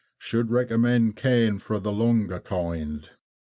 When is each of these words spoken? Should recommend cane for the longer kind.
Should 0.17 0.49
recommend 0.49 1.15
cane 1.15 1.59
for 1.59 1.79
the 1.79 1.91
longer 1.91 2.39
kind. 2.39 3.07